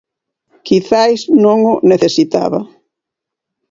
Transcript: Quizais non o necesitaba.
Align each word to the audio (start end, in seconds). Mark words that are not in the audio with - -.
Quizais 0.67 1.19
non 1.43 1.57
o 1.71 1.73
necesitaba. 1.91 2.59